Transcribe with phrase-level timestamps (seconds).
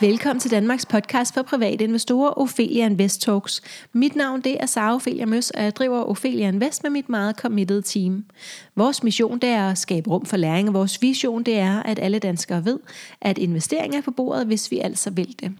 [0.00, 3.62] Velkommen til Danmarks podcast for private investorer, Ophelia Invest Talks.
[3.92, 7.36] Mit navn det er Sara Ophelia Møs, og jeg driver Ophelia Invest med mit meget
[7.36, 8.24] committed team.
[8.76, 11.98] Vores mission det er at skabe rum for læring, og vores vision det er, at
[11.98, 12.78] alle danskere ved,
[13.20, 15.52] at investering er på bordet, hvis vi altså vil det.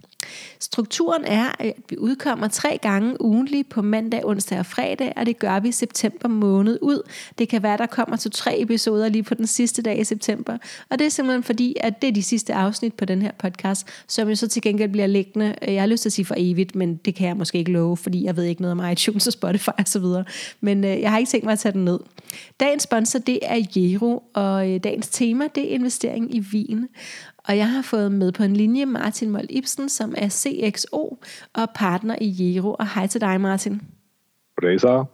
[0.61, 5.39] Strukturen er, at vi udkommer tre gange ugentlig på mandag, onsdag og fredag, og det
[5.39, 7.09] gør vi september måned ud.
[7.39, 10.59] Det kan være, der kommer til tre episoder lige på den sidste dag i september,
[10.91, 13.87] og det er simpelthen fordi, at det er de sidste afsnit på den her podcast,
[14.09, 16.35] som jo så til gengæld bliver liggende, øh, jeg har lyst til at sige for
[16.39, 19.27] evigt, men det kan jeg måske ikke love, fordi jeg ved ikke noget om iTunes
[19.27, 20.05] og Spotify osv.,
[20.61, 21.99] men øh, jeg har ikke tænkt mig at tage den ned.
[22.61, 26.89] Dagens sponsor, det er Jero, og øh, dagens tema, det er investering i vin.
[27.49, 31.19] Og jeg har fået med på en linje Martin Mold Ibsen, som er CXO
[31.55, 32.77] og partner i Jero.
[32.79, 33.81] Og hej til dig, Martin.
[34.57, 35.05] Goddag, så.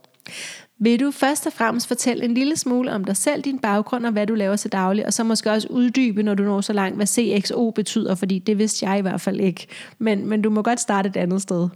[0.79, 4.11] Vil du først og fremmest fortælle en lille smule om dig selv, din baggrund og
[4.11, 6.95] hvad du laver til daglig, og så måske også uddybe, når du når så langt,
[6.95, 9.67] hvad CXO betyder, fordi det vidste jeg i hvert fald ikke.
[9.97, 11.69] Men, men du må godt starte et andet sted.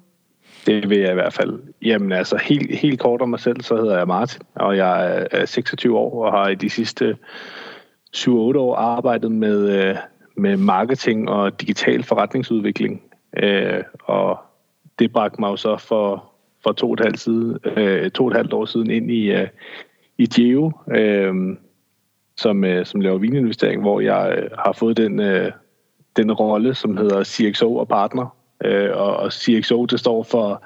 [0.66, 1.60] Det vil jeg i hvert fald.
[1.82, 5.46] Jamen altså, helt, helt kort om mig selv, så hedder jeg Martin, og jeg er
[5.46, 7.18] 26 år og har i de sidste
[8.18, 9.96] 7-8 år arbejdet med, øh,
[10.36, 13.02] med marketing og digital forretningsudvikling.
[13.38, 14.40] Øh, og
[15.00, 16.32] det bragte mig jo så for,
[16.64, 19.36] for to, og et halvt side, øh, to og et halvt år siden ind i,
[19.36, 19.48] uh,
[20.18, 21.58] i Geo, øh,
[22.38, 25.52] som, uh, som laver vininvestering, hvor jeg uh, har fået den, uh,
[26.16, 28.36] den rolle, som hedder CXO og partner.
[28.66, 30.64] Uh, og, og CXO, det står for,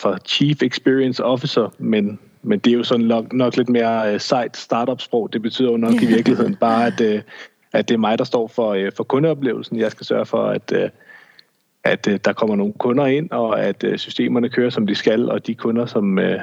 [0.00, 4.20] for Chief Experience Officer, men, men det er jo sådan nok, nok lidt mere uh,
[4.20, 5.32] sejt startup-sprog.
[5.32, 7.20] Det betyder jo nok i virkeligheden bare, at, uh,
[7.72, 9.78] at det er mig, der står for, øh, for kundeoplevelsen.
[9.78, 10.90] Jeg skal sørge for, at, øh,
[11.84, 15.30] at øh, der kommer nogle kunder ind, og at øh, systemerne kører, som de skal,
[15.30, 16.40] og de kunder, som, øh,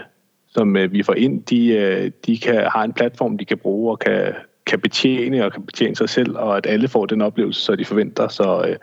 [0.48, 3.92] som øh, vi får ind, de, øh, de kan har en platform, de kan bruge
[3.92, 4.34] og kan,
[4.66, 7.86] kan betjene og kan betjene sig selv, og at alle får den oplevelse, så de
[7.86, 8.28] forventer.
[8.28, 8.76] Så, øh,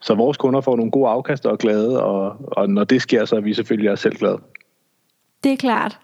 [0.00, 3.24] så vores kunder får nogle gode afkast og er glade, og, og når det sker,
[3.24, 4.38] så er vi selvfølgelig også selv glade.
[5.44, 5.98] Det er klart.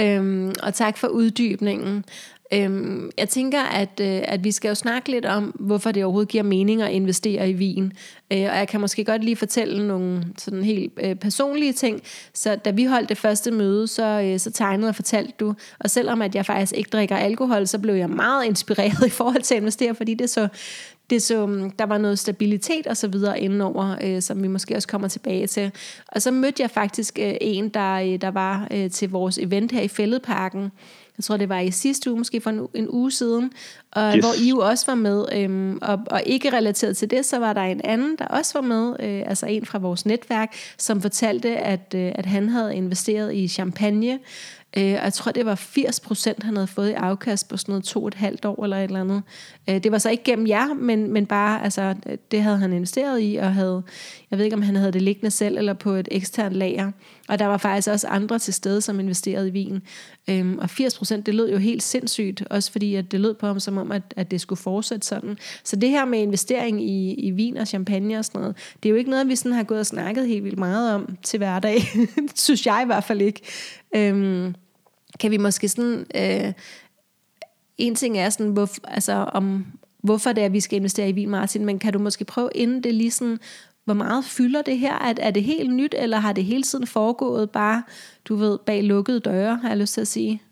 [0.00, 2.04] Øhm, og tak for uddybningen.
[2.52, 6.28] Øhm, jeg tænker, at, øh, at vi skal jo snakke lidt om, hvorfor det overhovedet
[6.28, 7.92] giver mening at investere i vin.
[8.32, 12.02] Øh, og jeg kan måske godt lige fortælle nogle sådan helt øh, personlige ting.
[12.34, 15.54] Så da vi holdt det første møde, så, øh, så tegnede og fortalte du.
[15.80, 19.42] Og selvom at jeg faktisk ikke drikker alkohol, så blev jeg meget inspireret i forhold
[19.42, 20.48] til at investere, fordi det så,
[21.10, 24.76] det så, mm, der var noget stabilitet og så videre indenover, øh, som vi måske
[24.76, 25.72] også kommer tilbage til.
[26.08, 29.72] Og så mødte jeg faktisk øh, en, der, øh, der var øh, til vores event
[29.72, 30.70] her i Fælledparken,
[31.18, 33.52] jeg tror det var i sidste uge, måske for en, en uge siden,
[33.92, 34.24] og, yes.
[34.24, 35.24] hvor I jo også var med.
[35.32, 38.66] Øhm, og, og ikke relateret til det, så var der en anden, der også var
[38.66, 43.34] med, øh, altså en fra vores netværk, som fortalte, at, øh, at han havde investeret
[43.34, 44.18] i champagne,
[44.76, 47.72] Øh, og jeg tror, det var 80 procent, han havde fået i afkast på sådan
[47.72, 49.22] noget to og et halvt år eller et eller andet.
[49.68, 51.94] Øh, det var så ikke gennem jer, men, men bare, altså,
[52.30, 53.82] det havde han investeret i, og havde,
[54.30, 56.92] jeg ved ikke, om han havde det liggende selv, eller på et eksternt lager.
[57.28, 59.82] Og der var faktisk også andre til stede, som investerede i vin.
[60.30, 63.46] Øhm, og 80 procent, det lød jo helt sindssygt, også fordi at det lød på
[63.46, 65.38] ham som om, at, at det skulle fortsætte sådan.
[65.64, 68.90] Så det her med investering i, i vin og champagne og sådan noget, det er
[68.90, 71.82] jo ikke noget, vi sådan har gået og snakket helt vildt meget om til hverdag.
[72.34, 73.40] synes jeg i hvert fald ikke.
[73.96, 74.54] Øhm,
[75.20, 76.06] kan vi måske sådan...
[76.14, 76.52] Øh,
[77.78, 79.66] en ting er sådan, hvor, altså om,
[80.02, 82.50] hvorfor det er, at vi skal investere i vin, Martin, men kan du måske prøve
[82.54, 83.38] inden det lige sådan,
[83.84, 84.94] hvor meget fylder det her?
[84.94, 87.82] Er, er det helt nyt, eller har det hele tiden foregået bare,
[88.24, 90.42] du ved, bag lukkede døre, har jeg lyst til at sige?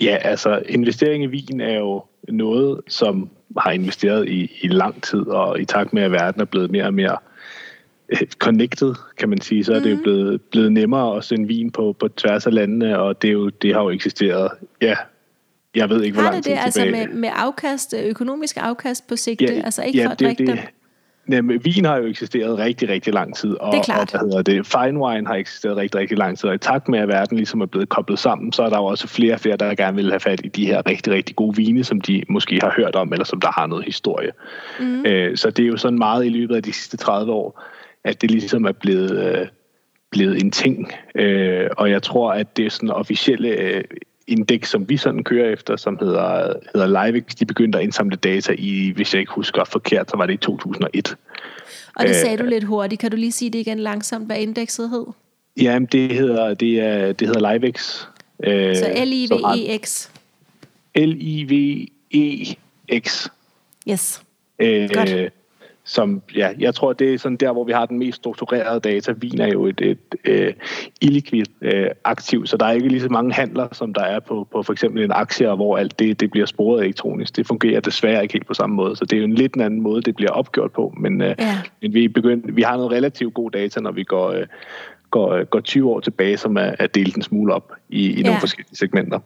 [0.00, 5.20] Ja, altså investering i vin er jo noget, som har investeret i, i lang tid,
[5.20, 7.31] og i takt med, at verden er blevet mere og mere øh,
[8.44, 10.02] connected, kan man sige, så er det jo mhm.
[10.02, 13.48] blevet, blevet nemmere at sende vin på, på tværs af landene, og det, er jo,
[13.48, 14.50] det har jo eksisteret,
[14.80, 14.96] ja,
[15.74, 17.06] jeg ved ikke, hvor lang tid det, altså tilbage.
[17.06, 20.58] med, med afkast, økonomisk afkast på sigte, ja, altså ikke ja, for at drikke det,
[21.30, 23.54] Jamen, vin har jo eksisteret rigtig, rigtig lang tid.
[23.60, 24.14] Og, det er klart.
[24.14, 26.48] Og, hvad hedder det, fine wine har eksisteret rigtig, rigtig lang tid.
[26.48, 28.84] Og i takt med, at verden ligesom er blevet koblet sammen, så er der jo
[28.84, 31.56] også flere og flere, der gerne vil have fat i de her rigtig, rigtig gode
[31.56, 34.30] vine, som de måske har hørt om, eller som der har noget historie.
[34.80, 35.06] Mm.
[35.06, 37.62] Øh, så det er jo sådan meget i løbet af de sidste 30 år,
[38.04, 39.46] at det ligesom er blevet, øh,
[40.10, 40.92] blevet en ting.
[41.14, 43.84] Øh, og jeg tror, at det er sådan officielle øh,
[44.26, 48.54] indeks, som vi sådan kører efter, som hedder, hedder LiveX, de begyndte at indsamle data
[48.58, 51.16] i, hvis jeg ikke husker forkert, så var det i 2001.
[51.96, 53.00] Og det sagde Æh, du lidt hurtigt.
[53.00, 55.06] Kan du lige sige det igen langsomt, hvad indekset hed?
[55.56, 58.06] Jamen, det hedder, det er, det hedder LiveX.
[58.44, 60.08] Øh, så L-I-V-E-X?
[60.94, 62.46] L-I-V-E-X.
[63.88, 64.22] Yes,
[64.58, 65.32] øh, godt.
[65.92, 69.14] Som, ja, jeg tror, det er sådan der, hvor vi har den mest strukturerede data.
[69.16, 70.54] Vin er jo et, et, et
[71.00, 74.48] illikvid øh, aktiv, så der er ikke lige så mange handler, som der er på,
[74.52, 77.36] på for eksempel en aktie, hvor alt det, det bliver sporet elektronisk.
[77.36, 79.60] Det fungerer desværre ikke helt på samme måde, så det er jo en lidt en
[79.60, 80.94] anden måde, det bliver opgjort på.
[80.96, 81.58] Men, øh, ja.
[81.82, 84.46] men vi, begyndt, vi har noget relativt god data, når vi går, øh,
[85.10, 88.22] går, går 20 år tilbage, som er, er delt en smule op i, i ja.
[88.22, 89.18] nogle forskellige segmenter.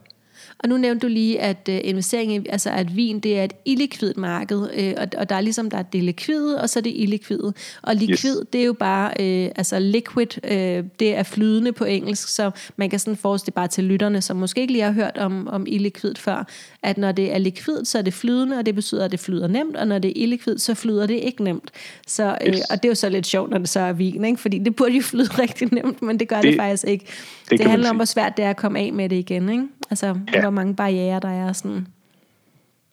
[0.59, 4.17] Og nu nævnte du lige, at uh, investering altså at vin, det er et illikvidt
[4.17, 6.93] marked, uh, og, og der er ligesom, der er det likvide, og så er det
[6.95, 7.53] illikvide.
[7.81, 8.47] Og likvid, yes.
[8.53, 12.89] det er jo bare, uh, altså liquid, uh, det er flydende på engelsk, så man
[12.89, 16.17] kan sådan forestille bare til lytterne, som måske ikke lige har hørt om, om illikvidt
[16.17, 16.47] før,
[16.83, 19.47] at når det er likvidt, så er det flydende, og det betyder, at det flyder
[19.47, 21.71] nemt, og når det er illikvidt, så flyder det ikke nemt.
[22.07, 22.59] Så, uh, yes.
[22.59, 24.41] Og det er jo så lidt sjovt, når det så er vin, ikke?
[24.41, 27.05] fordi det burde jo flyde rigtig nemt, men det gør det, det faktisk ikke.
[27.49, 29.49] Det, det handler om, hvor svært det er at komme af med det igen.
[29.49, 29.63] Ikke?
[29.89, 30.41] Altså, ja.
[30.41, 31.53] hvor mange barriere der er.
[31.53, 31.87] Sådan.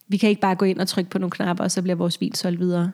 [0.07, 2.21] Vi kan ikke bare gå ind og trykke på nogle knapper, og så bliver vores
[2.21, 2.91] vin solgt videre.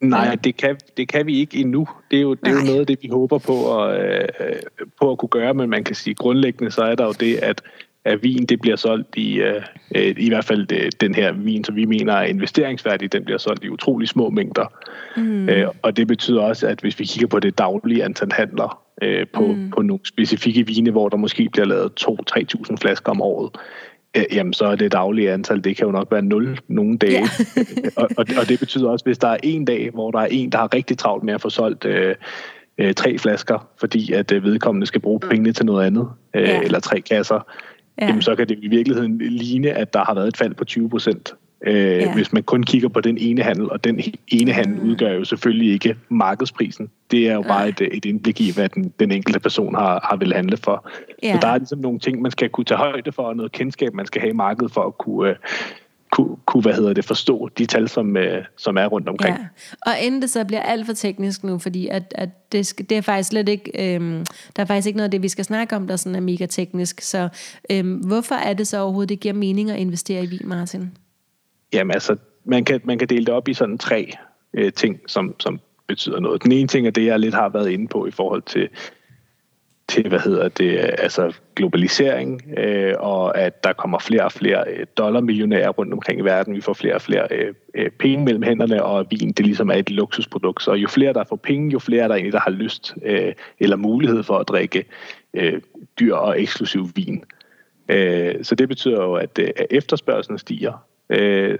[0.00, 1.88] Nej, det kan, det kan vi ikke endnu.
[2.10, 4.56] Det er jo, det er jo noget af det, vi håber på at, øh,
[5.00, 7.62] på at kunne gøre, men man kan sige grundlæggende, så er der jo det, at,
[8.04, 9.62] at vin det bliver solgt i, øh,
[9.94, 13.64] i hvert fald det, den her vin, som vi mener er investeringsværdig, den bliver solgt
[13.64, 14.72] i utrolig små mængder.
[15.16, 15.48] Mm.
[15.48, 19.26] Øh, og det betyder også, at hvis vi kigger på det daglige antal handler, øh,
[19.32, 19.70] på, mm.
[19.70, 23.50] på nogle specifikke vine, hvor der måske bliver lavet 2-3.000 flasker om året,
[24.16, 27.12] øh, jamen så er det daglige antal, det kan jo nok være 0 nogle dage.
[27.12, 27.92] Yeah.
[27.96, 30.52] og, og, og det betyder også, hvis der er en dag, hvor der er en,
[30.52, 32.14] der har rigtig travlt med at få solgt øh,
[32.78, 36.64] øh, tre flasker, fordi at øh, vedkommende skal bruge pengene til noget andet, øh, yeah.
[36.64, 37.46] eller tre kasser,
[38.00, 38.06] ja.
[38.06, 40.90] jamen så kan det i virkeligheden ligne, at der har været et fald på 20
[40.90, 41.34] procent
[41.66, 42.14] øh, ja.
[42.14, 44.90] hvis man kun kigger på den ene handel, og den ene handel mm.
[44.90, 46.90] udgør jo selvfølgelig ikke markedsprisen.
[47.10, 50.16] Det er jo bare et, et indblik i, hvad den, den enkelte person har, har
[50.16, 50.90] vil handle for.
[51.22, 51.32] Ja.
[51.32, 53.94] Så der er ligesom nogle ting, man skal kunne tage højde for, og noget kendskab,
[53.94, 55.30] man skal have i markedet for at kunne...
[55.30, 55.36] Øh,
[56.10, 59.36] kunne, kunne hvad hedder det, forstå de tal, som, øh, som er rundt omkring.
[59.38, 59.46] Ja.
[59.90, 62.96] Og inden det så bliver alt for teknisk nu, fordi at, at det, skal, det
[62.96, 64.24] er faktisk slet ikke, øhm,
[64.56, 66.46] der er faktisk ikke noget af det, vi skal snakke om, der sådan er mega
[66.46, 67.00] teknisk.
[67.00, 67.28] Så
[67.70, 70.90] øhm, hvorfor er det så overhovedet, det giver mening at investere i vin, Martin?
[71.72, 74.12] Jamen altså, man kan, man kan dele det op i sådan tre
[74.54, 76.42] øh, ting, som, som betyder noget.
[76.42, 78.68] Den ene ting er det, jeg lidt har været inde på i forhold til,
[79.88, 84.86] til hvad hedder det, altså globalisering, øh, og at der kommer flere og flere øh,
[84.98, 86.54] dollarmillionærer rundt omkring i verden.
[86.54, 89.74] Vi får flere og flere øh, øh penge mellem hænderne, og vin, det ligesom er
[89.74, 90.62] et luksusprodukt.
[90.62, 93.76] Så jo flere der får penge, jo flere der egentlig, der har lyst øh, eller
[93.76, 94.84] mulighed for at drikke
[95.34, 95.60] øh,
[96.00, 97.24] dyr og eksklusiv vin.
[97.88, 101.58] Øh, så det betyder jo, at, øh, at efterspørgselen stiger, Øh,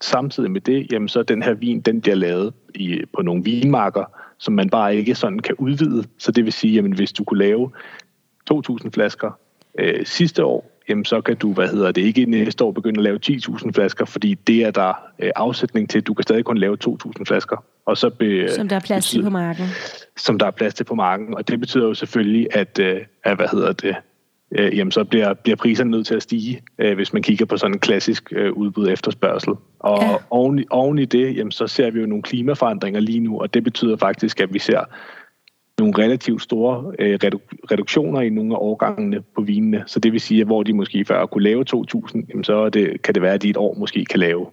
[0.00, 4.04] samtidig med det, jamen så den her vin, den bliver lavet i, på nogle vinmarker,
[4.38, 6.04] som man bare ikke sådan kan udvide.
[6.18, 7.70] Så det vil sige, jamen hvis du kunne lave
[8.52, 9.38] 2.000 flasker
[9.78, 13.04] øh, sidste år, jamen så kan du, hvad hedder det, ikke næste år begynde at
[13.04, 16.76] lave 10.000 flasker, fordi det er der øh, afsætning til, du kan stadig kun lave
[16.88, 17.64] 2.000 flasker.
[17.86, 19.64] Og så be, som der er plads til på marken.
[20.16, 23.36] Som der er plads til på marken, og det betyder jo selvfølgelig, at, øh, at
[23.36, 23.96] hvad hedder det,
[24.52, 27.56] øh, jamen så bliver, bliver priserne nødt til at stige, øh, hvis man kigger på
[27.56, 29.54] sådan en klassisk øh, udbud efterspørgsel.
[29.78, 30.16] Og ja.
[30.30, 33.54] oven, i, oven i det, jamen så ser vi jo nogle klimaforandringer lige nu, og
[33.54, 34.80] det betyder faktisk, at vi ser
[35.78, 39.84] nogle relativt store øh, redu- reduktioner i nogle af årgangene på vinene.
[39.86, 43.02] Så det vil sige, at hvor de måske før kunne lave 2.000, jamen så det,
[43.02, 44.46] kan det være, at de et år måske kan lave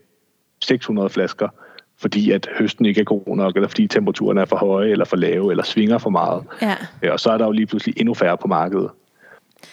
[0.64, 1.48] 600 flasker,
[2.02, 5.18] fordi at høsten ikke er god nok, eller fordi temperaturen er for høje, eller for
[5.18, 6.44] lave, eller svinger for meget.
[6.62, 6.76] Ja.
[7.02, 8.90] Øh, og så er der jo lige pludselig endnu færre på markedet.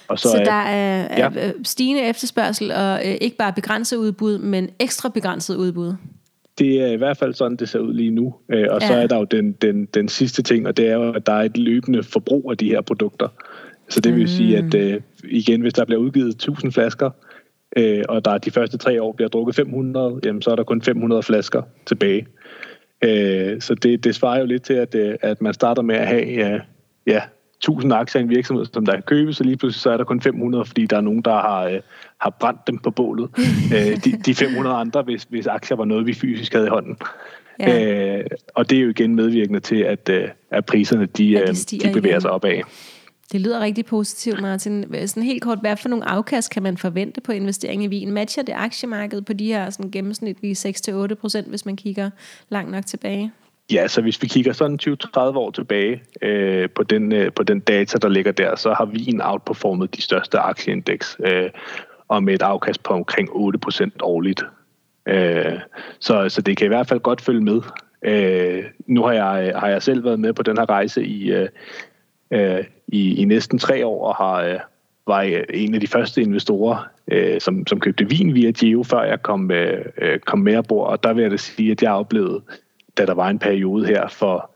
[0.09, 1.53] Og så, så der er ja.
[1.65, 5.95] stigende efterspørgsel, og øh, ikke bare begrænset udbud, men ekstra begrænset udbud.
[6.59, 8.35] Det er i hvert fald sådan, det ser ud lige nu.
[8.49, 8.87] Øh, og ja.
[8.87, 11.33] så er der jo den, den, den sidste ting, og det er jo, at der
[11.33, 13.29] er et løbende forbrug af de her produkter.
[13.89, 14.29] Så det vil mm.
[14.29, 17.11] sige, at øh, igen, hvis der bliver udgivet 1000 flasker,
[17.77, 20.83] øh, og der de første tre år bliver drukket 500, jamen, så er der kun
[20.83, 22.27] 500 flasker tilbage.
[23.05, 26.07] Øh, så det, det svarer jo lidt til, at, øh, at man starter med at
[26.07, 26.59] have ja,
[27.07, 27.23] ja,
[27.61, 30.05] 1000 aktier i en virksomhed, som der kan købes, og lige pludselig så er der
[30.05, 31.81] kun 500, fordi der er nogen, der har, øh,
[32.21, 33.31] har brændt dem på bålet.
[33.75, 36.97] øh, de, de 500 andre, hvis, hvis aktier var noget, vi fysisk havde i hånden.
[37.59, 38.17] Ja.
[38.17, 38.25] Øh,
[38.55, 41.89] og det er jo igen medvirkende til, at, øh, at priserne de, ja, de, øh,
[41.89, 42.21] de bevæger igen.
[42.21, 42.61] sig opad.
[43.33, 44.85] Det lyder rigtig positivt, Martin.
[45.07, 48.13] Sådan helt kort, hvad for nogle afkast kan man forvente på investering i vin?
[48.13, 52.11] Matcher det aktiemarkedet på de her sådan gennemsnitlige 6-8 procent, hvis man kigger
[52.49, 53.33] langt nok tilbage?
[53.73, 57.61] Ja, så hvis vi kigger sådan 20-30 år tilbage øh, på, den, øh, på den
[57.61, 61.51] data, der ligger der, så har en outperformet de største aktieindeks øh,
[62.09, 64.43] og med et afkast på omkring 8% årligt.
[65.07, 65.59] Øh,
[65.99, 67.63] så, så det kan i hvert fald godt følge med.
[68.03, 71.49] Øh, nu har jeg, har jeg selv været med på den her rejse i, øh,
[72.31, 74.59] øh i, i næsten tre år og har, øh,
[75.07, 79.03] var øh, en af de første investorer, øh, som, som købte vin via Geo, før
[79.03, 80.89] jeg kom, øh, øh, kom med ombord.
[80.89, 82.43] Og der vil jeg da sige, at jeg oplevede
[83.01, 84.51] da der var en periode her for,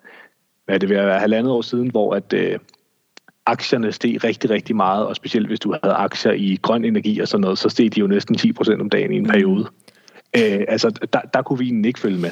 [0.64, 2.58] hvad det vil være, halvandet år siden, hvor at øh,
[3.46, 7.28] aktierne steg rigtig, rigtig meget, og specielt hvis du havde aktier i grøn energi og
[7.28, 9.28] sådan noget, så steg de jo næsten 10% om dagen i en mm.
[9.28, 9.66] periode.
[10.36, 12.30] Øh, altså, der, der kunne vinen ikke følge med.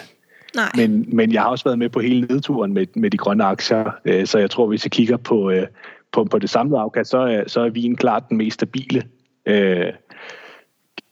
[0.54, 0.71] Nej.
[0.76, 3.90] Men, men jeg har også været med på hele nedturen med, med de grønne aktier,
[4.04, 5.66] øh, så jeg tror, hvis jeg kigger på, øh,
[6.12, 9.02] på, på det samlede afkast, så er, så er vin klart den mest stabile
[9.47, 9.92] øh,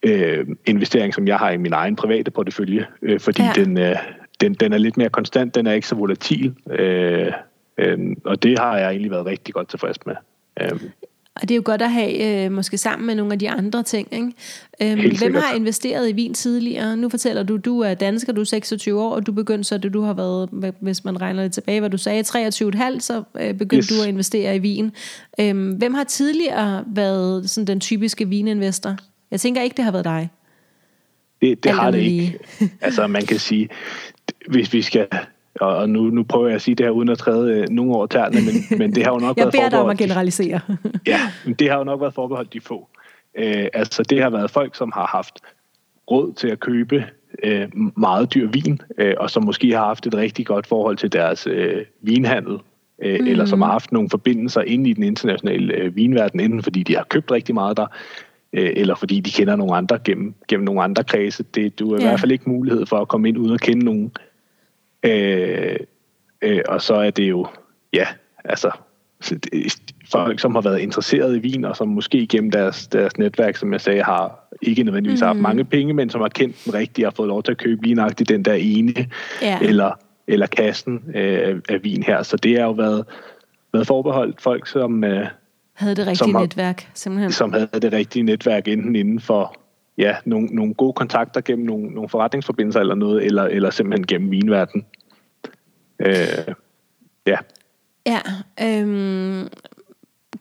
[0.02, 3.52] øh, investering, som jeg har i min egen private portefølje, øh, fordi ja.
[3.54, 3.97] den, øh,
[4.40, 7.32] den, den er lidt mere konstant, den er ikke så volatil, øh,
[7.78, 10.14] øh, og det har jeg egentlig været rigtig godt tilfreds med.
[10.61, 10.80] Øh.
[11.35, 13.82] Og det er jo godt at have, øh, måske sammen med nogle af de andre
[13.82, 14.09] ting.
[14.12, 14.32] Ikke?
[14.82, 16.97] Øhm, hvem har investeret i vin tidligere?
[16.97, 19.94] Nu fortæller du, du er dansker, du er 26 år, og du begyndte så, det
[19.94, 23.76] du har været, hvis man regner det tilbage, hvad du sagde, 23,5, så øh, begyndte
[23.76, 23.87] yes.
[23.87, 24.92] du at investere i vin.
[25.40, 28.97] Øhm, hvem har tidligere været sådan den typiske vininvestor?
[29.30, 30.30] Jeg tænker ikke, det har været dig.
[31.42, 32.38] Det, det har det ikke.
[32.80, 33.68] altså man kan sige,
[34.50, 35.07] hvis vi skal
[35.61, 38.07] og nu, nu prøver jeg at sige det her uden at træde øh, nogle år
[38.07, 39.54] tærne, men, men det har jo nok jeg været forbeholdt...
[39.54, 40.61] Jeg beder dig om at generalisere.
[41.07, 42.88] ja, men det har jo nok været forbeholdt de få.
[43.38, 45.40] Øh, altså det har været folk, som har haft
[46.11, 47.04] råd til at købe
[47.42, 51.12] øh, meget dyr vin, øh, og som måske har haft et rigtig godt forhold til
[51.12, 52.59] deres øh, vinhandel,
[53.02, 53.26] øh, mm.
[53.26, 56.97] eller som har haft nogle forbindelser inde i den internationale øh, vinverden, enten fordi de
[56.97, 57.87] har købt rigtig meget der,
[58.52, 61.45] øh, eller fordi de kender nogle andre gennem, gennem nogle andre kredse.
[61.54, 62.04] Det, du har ja.
[62.04, 64.12] i hvert fald ikke mulighed for at komme ind uden at kende nogen.
[64.21, 64.29] Øh,
[65.02, 65.76] øh,
[66.69, 67.47] og så er det jo,
[67.92, 68.07] ja,
[68.45, 68.71] altså
[70.11, 73.73] folk, som har været interesseret i vin, og som måske gennem deres, deres netværk, som
[73.73, 75.26] jeg sagde, har ikke nødvendigvis mm.
[75.26, 77.83] haft mange penge, men som har kendt den rigtige og fået lov til at købe
[77.83, 78.92] lige nøjagtigt den der ene,
[79.45, 79.62] yeah.
[79.62, 79.92] eller,
[80.26, 82.23] eller kassen øh, af vin her.
[82.23, 83.04] Så det har jo været,
[83.73, 85.04] været forbeholdt folk, som...
[85.04, 85.26] Øh,
[85.75, 87.33] havde det rigtige som netværk, simpelthen.
[87.33, 89.60] Som havde det rigtige netværk, enten inden for
[90.00, 94.30] ja, nogle, nogle gode kontakter gennem nogle, nogle forretningsforbindelser eller noget, eller, eller simpelthen gennem
[94.30, 94.87] vinverden.
[95.99, 96.54] Øh,
[97.26, 97.37] ja.
[98.07, 98.21] Ja,
[98.62, 99.49] øhm,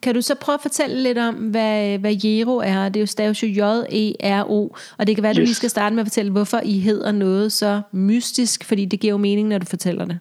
[0.02, 2.90] kan du så prøve at fortælle lidt om, hvad, hvad Jero er?
[2.90, 5.44] Det er jo staves jo J-E-R-O, og det kan være, at yes.
[5.44, 9.00] du lige skal starte med at fortælle, hvorfor I hedder noget så mystisk, fordi det
[9.00, 10.20] giver jo mening, når du fortæller det.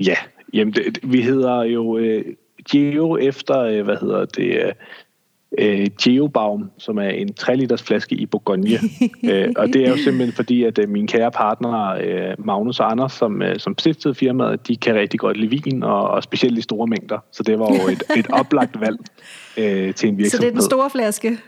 [0.00, 0.16] Ja,
[0.52, 2.24] jamen det, vi hedder jo øh,
[2.70, 4.72] Geo efter, øh, hvad hedder det, øh,
[5.58, 8.70] øh, Geobaum, som er en 3 liters flaske i Bourgogne.
[9.30, 12.90] øh, og det er jo simpelthen fordi, at øh, mine kære partnere, øh, Magnus og
[12.90, 16.58] Anders, som, øh, som stiftede firmaet, de kan rigtig godt lide vin, og, og specielt
[16.58, 17.18] i store mængder.
[17.32, 18.98] Så det var jo et, et oplagt valg
[19.56, 20.30] øh, til en virksomhed.
[20.30, 21.38] Så det er den store flaske?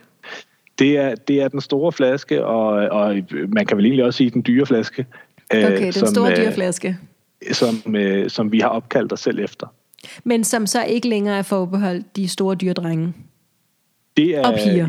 [0.79, 3.17] Det er, det er den store flaske, og, og
[3.49, 5.07] man kan vel egentlig også sige den dyre flaske.
[5.55, 6.97] Øh, okay, den som, store dyre flaske.
[7.49, 9.67] Øh, som, øh, som vi har opkaldt os selv efter.
[10.25, 13.15] Men som så ikke længere er forbeholdt de store dyre drenge?
[14.19, 14.89] Det er, og piger.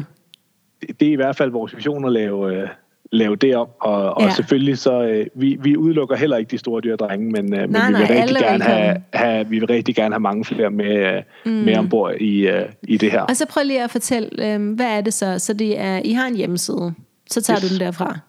[0.81, 2.67] Det, det er i hvert fald vores vision at lave, øh,
[3.12, 4.29] lave det op, og, og ja.
[4.29, 7.69] selvfølgelig så, øh, vi, vi udelukker heller ikke de store dyre drenge, men, øh, men
[7.69, 10.69] nej, vi, vil nej, rigtig gerne have, have, vi vil rigtig gerne have mange flere
[10.69, 11.51] med, mm.
[11.51, 13.21] med ombord i, uh, i det her.
[13.21, 15.39] Og så prøv lige at fortælle, øh, hvad er det så?
[15.39, 16.93] Så det er, I har en hjemmeside,
[17.29, 17.69] så tager yes.
[17.69, 18.19] du den derfra.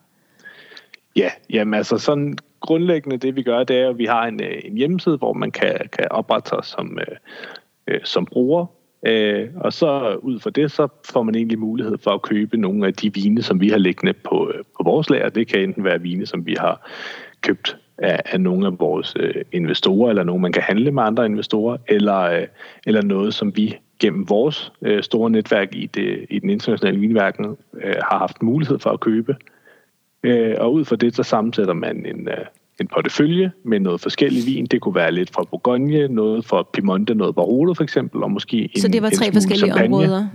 [1.16, 4.76] Ja, jamen altså sådan grundlæggende det vi gør, det er at vi har en, en
[4.76, 6.98] hjemmeside, hvor man kan, kan oprette sig som,
[7.88, 8.66] øh, som bruger,
[9.06, 12.86] Øh, og så ud fra det, så får man egentlig mulighed for at købe nogle
[12.86, 15.28] af de vine, som vi har liggende på, øh, på vores lager.
[15.28, 16.88] Det kan enten være vine, som vi har
[17.40, 21.26] købt af, af nogle af vores øh, investorer, eller nogen, man kan handle med andre
[21.26, 22.46] investorer, eller, øh,
[22.86, 27.56] eller noget, som vi gennem vores øh, store netværk i, det, i den internationale vinverden
[27.74, 29.36] øh, har haft mulighed for at købe.
[30.22, 32.46] Øh, og ud fra det, så sammensætter man en, øh,
[32.80, 34.66] en portefølje med noget forskellig vin.
[34.66, 38.56] Det kunne være lidt fra Bourgogne, noget fra Piemonte, noget Barolo for eksempel, og måske
[38.62, 39.96] en Så det var tre forskellige champagne.
[39.96, 40.26] områder?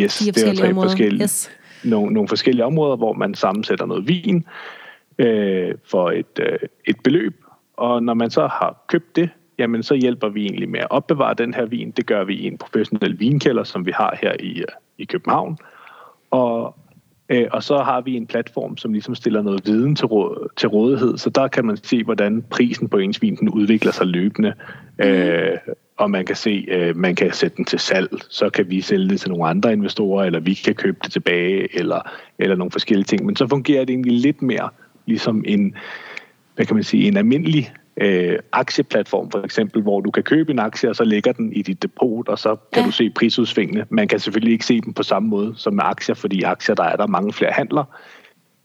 [0.00, 0.88] Yes, Fire det var tre områder.
[0.88, 1.50] forskellige, yes.
[1.84, 4.44] nogle, nogle forskellige områder, hvor man sammensætter noget vin
[5.18, 7.44] øh, for et, øh, et beløb.
[7.76, 11.34] Og når man så har købt det, jamen så hjælper vi egentlig med at opbevare
[11.34, 11.90] den her vin.
[11.90, 14.64] Det gør vi i en professionel vinkælder, som vi har her i, øh,
[14.98, 15.58] i København.
[16.30, 16.74] Og
[17.30, 20.68] Øh, og så har vi en platform, som ligesom stiller noget viden til, råd, til
[20.68, 24.52] rådighed, så der kan man se, hvordan prisen på ens vin den udvikler sig løbende.
[24.98, 25.04] Mm.
[25.04, 25.58] Øh,
[25.96, 29.08] og man kan se, øh, man kan sætte den til salg, så kan vi sælge
[29.08, 33.04] det til nogle andre investorer, eller vi kan købe det tilbage, eller, eller nogle forskellige
[33.04, 33.26] ting.
[33.26, 34.68] Men så fungerer det egentlig lidt mere
[35.06, 35.74] ligesom en,
[36.54, 40.58] hvad kan man sige, en almindelig øh, aktieplatform for eksempel, hvor du kan købe en
[40.58, 42.86] aktie, og så lægger den i dit depot, og så kan ja.
[42.86, 43.86] du se prisudsvingene.
[43.90, 46.84] Man kan selvfølgelig ikke se dem på samme måde som med aktier, fordi aktier, der
[46.84, 47.84] er der mange flere handler.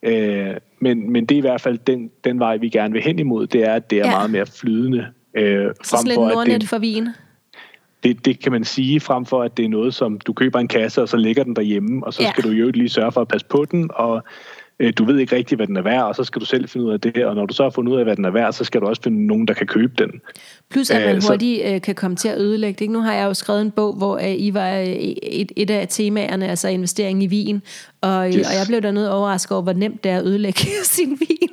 [0.03, 3.19] Øh, men, men det er i hvert fald den, den vej, vi gerne vil hen
[3.19, 4.11] imod, det er, at det er ja.
[4.11, 5.07] meget mere flydende.
[5.37, 7.07] Øh, så frem for, at det, for vin?
[8.03, 10.67] Det, det kan man sige, frem for at det er noget, som du køber en
[10.67, 12.31] kasse, og så ligger den derhjemme, og så ja.
[12.31, 14.23] skal du jo lige sørge for at passe på den, og
[14.97, 16.93] du ved ikke rigtigt, hvad den er værd, og så skal du selv finde ud
[16.93, 18.63] af det, og når du så har fundet ud af, hvad den er værd, så
[18.63, 20.21] skal du også finde nogen, der kan købe den.
[20.69, 21.79] Plus at man hurtigt så...
[21.83, 22.81] kan komme til at ødelægge det.
[22.81, 22.93] Ikke?
[22.93, 24.69] Nu har jeg jo skrevet en bog, hvor I var
[25.21, 27.61] et, et af temaerne, altså investering i vin,
[28.01, 28.35] og, yes.
[28.35, 31.49] og jeg blev dernede overrasket over, hvor nemt det er at ødelægge sin vin.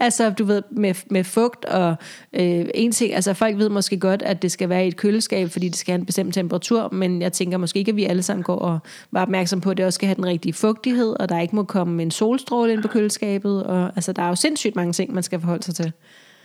[0.00, 1.94] Altså, du ved, med, med fugt og
[2.32, 5.50] øh, en ting, altså folk ved måske godt, at det skal være i et køleskab,
[5.50, 8.22] fordi det skal have en bestemt temperatur, men jeg tænker måske ikke, at vi alle
[8.22, 8.78] sammen går og
[9.10, 11.62] var opmærksom på, at det også skal have den rigtige fugtighed, og der ikke må
[11.62, 15.22] komme en solstråle ind på køleskabet, og altså, der er jo sindssygt mange ting, man
[15.22, 15.92] skal forholde sig til.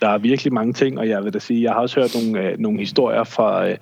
[0.02, 2.50] Der er virkelig mange ting, og jeg vil da sige, jeg har også hørt nogle,
[2.50, 3.78] øh, nogle historier fra, øh,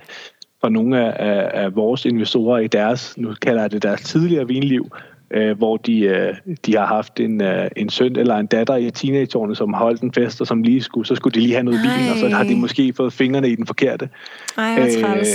[0.62, 4.48] fra nogle af, af, af vores investorer i deres, nu kalder jeg det deres tidligere
[4.48, 4.90] vinliv,
[5.32, 8.92] øh, hvor de, øh, de har haft en, øh, en søn eller en datter i
[8.92, 11.80] teenageårene, som holdt en fest, og som lige skulle, så skulle de lige have noget
[11.84, 14.10] vin, og så har de måske fået fingrene i den forkerte.
[14.58, 15.26] Ej, øh,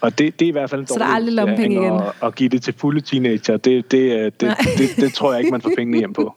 [0.00, 1.92] og det, det er i hvert fald en så der er aldrig lompenge igen.
[1.92, 5.40] At, at give det til fulde teenager, det, det, det, det, det, det tror jeg
[5.40, 6.34] ikke, man får pengene hjem på.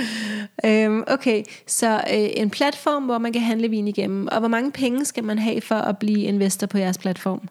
[0.66, 4.28] øhm, okay, så øh, en platform, hvor man kan handle vin igennem.
[4.32, 7.48] Og hvor mange penge skal man have for at blive investor på jeres platform?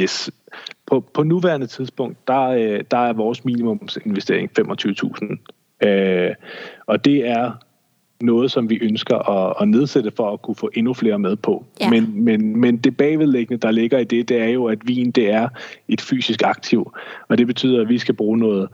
[0.00, 0.30] Yes.
[0.86, 5.88] På, på nuværende tidspunkt, der, øh, der er vores minimumsinvestering 25.000.
[5.88, 6.34] Øh,
[6.86, 7.52] og det er
[8.22, 11.64] noget, som vi ønsker at, at nedsætte for at kunne få endnu flere med på.
[11.80, 11.90] Ja.
[11.90, 15.30] Men, men, men det bagvedlæggende, der ligger i det, det er jo, at vin det
[15.30, 15.48] er
[15.88, 16.92] et fysisk aktiv.
[17.28, 18.68] Og det betyder, at vi skal bruge noget,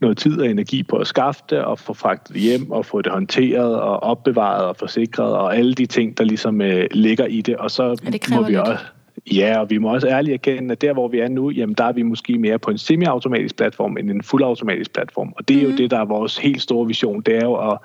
[0.00, 3.12] noget tid og energi på at skaffe det, og få fragtet hjem, og få det
[3.12, 7.56] håndteret, og opbevaret og forsikret, og alle de ting, der ligesom øh, ligger i det.
[7.56, 8.60] Og så det må vi lidt.
[8.60, 8.84] også
[9.32, 11.84] Ja, og vi må også ærligt erkende, at der, hvor vi er nu, jamen der
[11.84, 15.32] er vi måske mere på en semi-automatisk platform end en fuldautomatisk platform.
[15.36, 15.64] Og det er mm.
[15.64, 15.76] jo mhm.
[15.76, 17.20] det, der er vores helt store vision.
[17.20, 17.78] Det er jo at,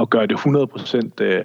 [0.00, 1.44] at gøre det 100% øh,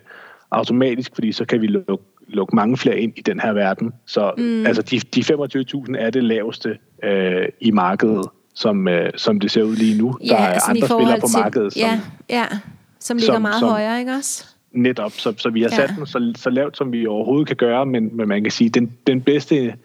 [0.52, 3.94] automatisk, fordi så kan vi lukke, lukke mange flere ind i den her verden.
[4.06, 4.66] Så mm.
[4.66, 8.26] altså, de, de 25.000 er det laveste øh, i markedet,
[8.56, 10.18] som, øh, som det ser ud lige nu.
[10.24, 12.46] Ja, der er altså andre spillere på markedet, som, ja, ja,
[13.00, 14.46] som ligger som, meget som, højere, ikke også?
[14.72, 15.96] Netop, så, så vi har sat ja.
[15.96, 18.94] den så, så lavt, som vi overhovedet kan gøre, men, men man kan sige, den,
[19.08, 19.76] den bedste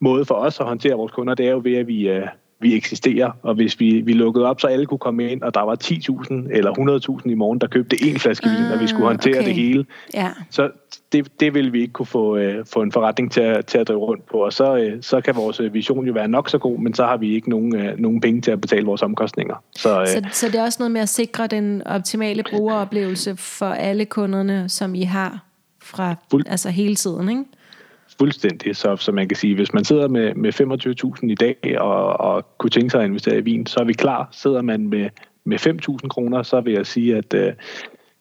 [0.00, 2.22] måde for os at håndtere vores kunder, det er jo ved, at vi, uh,
[2.64, 5.60] vi eksisterer, og hvis vi, vi lukkede op, så alle kunne komme ind, og der
[5.60, 9.38] var 10.000 eller 100.000 i morgen, der købte én flaske vin, og vi skulle håndtere
[9.38, 9.46] okay.
[9.46, 10.30] det hele, ja.
[10.50, 10.70] så
[11.12, 13.88] det, det vil vi ikke kunne få, uh, få en forretning til at, til at
[13.88, 16.78] drive rundt på, og så, uh, så kan vores vision jo være nok så god,
[16.78, 19.54] men så har vi ikke nogen, uh, nogen penge til at betale vores omkostninger.
[19.76, 23.66] Så, uh, så, så det er også noget med at sikre den optimale brugeroplevelse for
[23.66, 25.44] alle kunderne, som I har
[25.82, 27.44] fra fuld, altså hele tiden, ikke?
[28.18, 28.76] Fuldstændig.
[28.76, 30.60] Så, så man kan sige, hvis man sidder med, med
[31.22, 33.92] 25.000 i dag og, og kunne tænke sig at investere i vin, så er vi
[33.92, 34.28] klar.
[34.32, 35.10] Sidder man med,
[35.44, 35.66] med
[36.00, 37.52] 5.000 kroner, så vil jeg sige, at uh,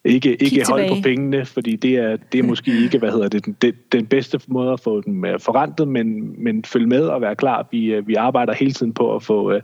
[0.06, 3.62] ikke, ikke hold på pengene, fordi det er, det er måske ikke hvad hedder det,
[3.62, 7.36] den, den bedste måde at få dem øh, forrentet, men, men følg med og være
[7.36, 7.68] klar.
[7.72, 9.62] Vi, øh, vi arbejder hele tiden på at få, uh,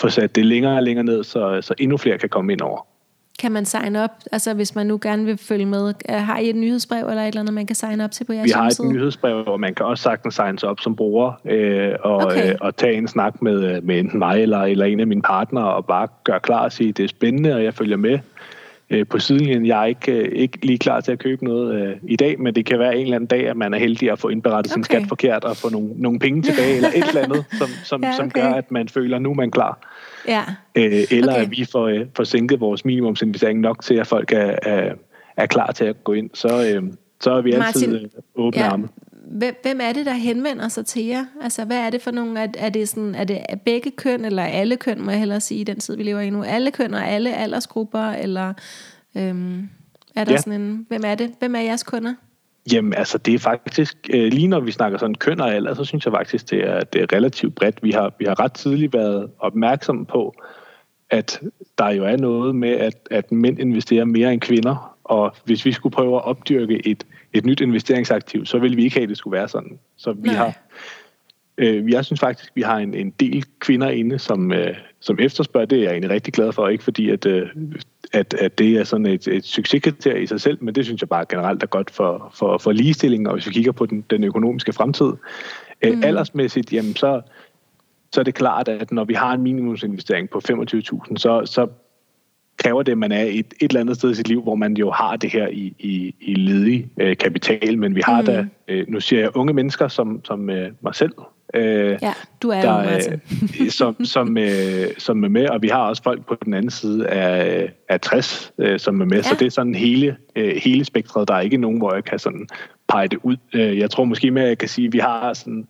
[0.00, 2.86] få sat det længere og længere ned, så, så endnu flere kan komme ind over.
[3.38, 5.94] Kan man sign op, altså hvis man nu gerne vil følge med?
[6.08, 8.44] Har I et nyhedsbrev eller et eller andet, man kan sign op til på jeres
[8.44, 8.86] Vi har hjemmeside?
[8.86, 12.50] et nyhedsbrev, og man kan også sagtens signe sig op som bruger øh, og, okay.
[12.50, 15.74] øh, og tage en snak med, med enten mig eller, eller en af mine partnere
[15.74, 18.18] og bare gøre klar og sige, det er spændende, og jeg følger med
[18.94, 19.66] øh, på sidelinjen.
[19.66, 22.54] Jeg er ikke, øh, ikke lige klar til at købe noget øh, i dag, men
[22.54, 24.76] det kan være en eller anden dag, at man er heldig at få indberettet okay.
[24.76, 28.02] sin skat forkert og få nogle, nogle penge tilbage, eller et eller andet, som, som,
[28.02, 28.16] ja, okay.
[28.16, 29.78] som gør, at man føler, at nu er man klar.
[30.28, 30.42] Ja.
[30.74, 31.42] Øh, eller okay.
[31.42, 34.94] at vi får, øh, får sænket vores minimumsinvestering nok til, at folk er, er,
[35.36, 36.30] er klar til at gå ind.
[36.34, 36.82] Så, øh,
[37.20, 38.68] så er vi Martin, altid øh, åbne ja.
[38.68, 38.88] arme
[39.62, 41.24] hvem er det, der henvender sig til jer?
[41.42, 42.40] Altså, hvad er det for nogle?
[42.40, 45.60] Er, er, det, sådan, er det begge køn, eller alle køn, må jeg hellere sige,
[45.60, 46.42] i den tid, vi lever i nu?
[46.42, 48.52] Alle køn og alle aldersgrupper, eller
[49.16, 49.68] øhm,
[50.16, 50.38] er der ja.
[50.38, 50.86] sådan en...
[50.88, 51.34] Hvem er det?
[51.38, 52.14] Hvem er jeres kunder?
[52.72, 53.96] Jamen, altså, det er faktisk...
[54.14, 56.80] Øh, lige når vi snakker sådan køn og alder, så synes jeg faktisk, det er,
[56.80, 57.82] det er relativt bredt.
[57.82, 60.34] Vi har, vi har ret tidligt været opmærksomme på,
[61.10, 61.40] at
[61.78, 65.72] der jo er noget med, at, at mænd investerer mere end kvinder, og hvis vi
[65.72, 69.18] skulle prøve at opdyrke et, et nyt investeringsaktiv, så ville vi ikke have, at det
[69.18, 69.78] skulle være sådan.
[69.96, 70.34] Så vi Nej.
[70.36, 70.58] har,
[71.58, 75.66] øh, jeg synes faktisk, vi har en, en del kvinder inde, som, øh, som efterspørger.
[75.66, 77.48] Det er jeg egentlig rigtig glad for, ikke fordi at, øh,
[78.12, 81.08] at, at det er sådan et, et succeskriterie i sig selv, men det synes jeg
[81.08, 84.24] bare generelt er godt for, for, for ligestilling, og hvis vi kigger på den, den
[84.24, 85.12] økonomiske fremtid.
[85.82, 86.04] Øh, mm.
[86.04, 87.20] aldersmæssigt, jamen så,
[88.12, 91.68] så er det klart, at når vi har en minimumsinvestering på 25.000, så, så
[92.64, 94.74] kræver det, at man er et, et eller andet sted i sit liv, hvor man
[94.74, 98.26] jo har det her i, i, i ledig øh, kapital, men vi har mm.
[98.26, 101.12] da, øh, nu siger jeg unge mennesker som, som øh, mig selv,
[101.54, 103.18] øh, ja, du er der, jo,
[103.60, 106.70] øh, som, som, øh, som er med, og vi har også folk på den anden
[106.70, 109.22] side af, af 60, øh, som er med, ja.
[109.22, 111.28] så det er sådan hele, øh, hele spektret.
[111.28, 112.48] Der er ikke nogen, hvor jeg kan sådan
[112.88, 113.36] pege det ud.
[113.54, 115.66] Øh, jeg tror måske mere, at jeg kan sige, at vi har sådan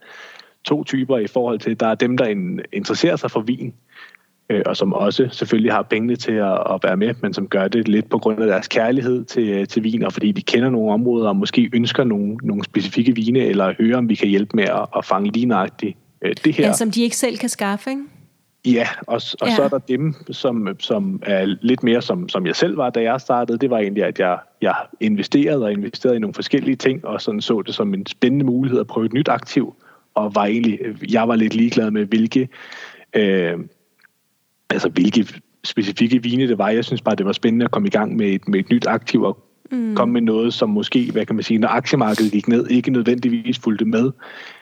[0.64, 3.74] to typer i forhold til, der er dem, der interesserer sig for vin,
[4.50, 7.68] øh, og som også selvfølgelig har pengene til at, at være med, men som gør
[7.68, 10.92] det lidt på grund af deres kærlighed til, til vin, og fordi de kender nogle
[10.92, 14.64] områder og måske ønsker nogle, nogle specifikke vine, eller hører, om vi kan hjælpe med
[14.64, 16.66] at, at fange lignagtigt øh, det her.
[16.66, 18.02] Ja, som de ikke selv kan skaffe, ikke?
[18.66, 19.56] Ja, og, og ja.
[19.56, 23.02] så er der dem, som, som er lidt mere som, som jeg selv var, da
[23.02, 23.58] jeg startede.
[23.58, 27.40] Det var egentlig, at jeg, jeg investerede og investerede i nogle forskellige ting, og sådan
[27.40, 29.74] så det som en spændende mulighed at prøve et nyt aktiv,
[30.14, 30.78] og var egentlig,
[31.12, 32.48] jeg var lidt ligeglad med, hvilke,
[33.14, 33.58] øh,
[34.70, 35.26] altså hvilke
[35.64, 36.68] specifikke vine det var.
[36.68, 38.86] Jeg synes bare, det var spændende at komme i gang med et, med et nyt
[38.86, 39.38] aktiv og
[39.70, 39.94] mm.
[39.94, 43.58] komme med noget, som måske, hvad kan man sige, når aktiemarkedet gik ned, ikke nødvendigvis
[43.58, 44.10] fulgte med.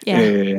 [0.06, 0.42] Ja.
[0.42, 0.58] Øh,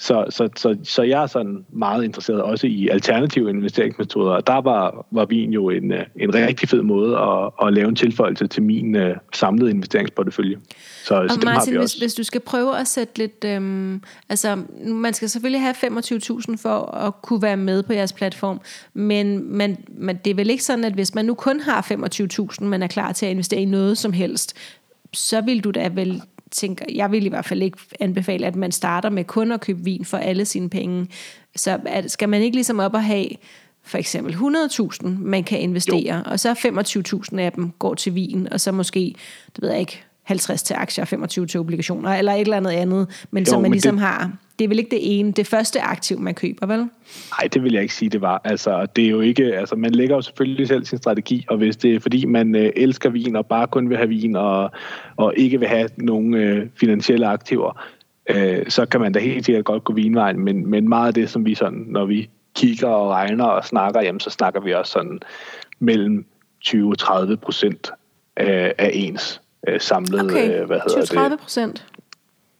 [0.00, 4.60] så, så, så, så jeg er sådan meget interesseret også i alternative investeringsmetoder, og der
[4.60, 8.46] var, var vin jo en, øh, en rigtig fed måde at, at lave en tilføjelse
[8.46, 10.56] til min uh, samlede investeringsportefølje.
[11.04, 13.44] Så, og så Martin, hvis, hvis du skal prøve at sætte lidt...
[13.44, 18.60] Øhm, altså, man skal selvfølgelig have 25.000 for at kunne være med på jeres platform,
[18.94, 21.86] men, men, men det er vel ikke sådan, at hvis man nu kun har
[22.60, 24.56] 25.000, man er klar til at investere i noget som helst,
[25.12, 28.72] så vil du da vel tænker, jeg vil i hvert fald ikke anbefale, at man
[28.72, 31.08] starter med kun at købe vin for alle sine penge.
[31.56, 33.28] Så at, skal man ikke ligesom op og have
[33.82, 36.22] for eksempel 100.000, man kan investere, jo.
[36.26, 36.52] og så
[37.32, 39.14] 25.000 af dem går til vin, og så måske,
[39.56, 43.26] det ved jeg ikke, 50 til aktier, 25 til obligationer, eller et eller andet andet,
[43.30, 44.06] men jo, som man ligesom det...
[44.06, 46.78] har det er vel ikke det ene, det første aktiv, man køber, vel?
[46.78, 48.40] Nej, det vil jeg ikke sige, det var.
[48.44, 51.76] Altså, det er jo ikke, altså, man lægger jo selvfølgelig selv sin strategi, og hvis
[51.76, 54.70] det er fordi, man øh, elsker vin, og bare kun vil have vin, og,
[55.16, 57.82] og ikke vil have nogen øh, finansielle aktiver,
[58.30, 61.30] øh, så kan man da helt sikkert godt gå vinvejen, men, men meget af det,
[61.30, 64.92] som vi sådan, når vi kigger og regner og snakker, jamen, så snakker vi også
[64.92, 65.20] sådan
[65.78, 66.26] mellem
[66.66, 67.90] 20-30 procent
[68.36, 70.60] af ens øh, samlede, okay.
[70.60, 71.86] øh, hvad hedder 20-30 procent?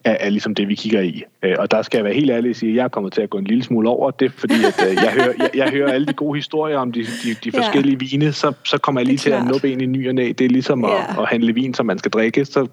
[0.05, 1.25] er, er ligesom det, vi kigger i.
[1.43, 3.23] Øh, og der skal jeg være helt ærlig og sige, at jeg er kommet til
[3.23, 5.93] at gå en lille smule over det, fordi at, øh, jeg, hører, jeg, jeg hører
[5.93, 8.17] alle de gode historier om de, de, de forskellige ja.
[8.17, 10.33] vine, så, så kommer jeg lige til at nuppe ind i ny og næ.
[10.39, 11.23] Det er ligesom at, ja.
[11.23, 12.67] at handle vin, som man skal drikke, så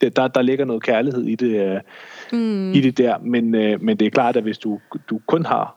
[0.00, 1.80] det, der, der ligger noget kærlighed i det, øh,
[2.32, 2.72] mm.
[2.72, 3.18] i det der.
[3.18, 3.50] Men,
[3.84, 5.76] men det er klart, at hvis du, du kun har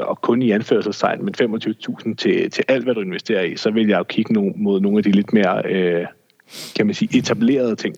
[0.00, 3.88] og kun i anførselstegn, men 25.000 til, til alt, hvad du investerer i, så vil
[3.88, 6.06] jeg jo kigge no, mod nogle af de lidt mere, øh,
[6.76, 7.96] kan man sige, etablerede ting.